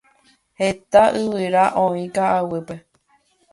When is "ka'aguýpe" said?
2.17-2.75